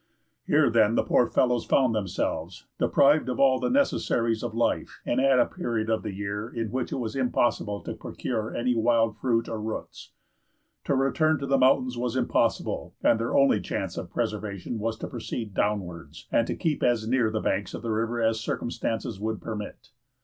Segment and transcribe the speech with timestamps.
[0.47, 5.21] Here, then, the poor fellows found themselves, deprived of all the necessaries of life, and
[5.21, 9.15] at a period of the year in which it was impossible to procure any wild
[9.19, 10.11] fruit or roots.
[10.85, 15.07] To return to the mountains was impossible, and their only chance of preservation was to
[15.07, 19.39] proceed downwards, and to keep as near the banks of the river as circumstances would
[19.39, 19.91] permit.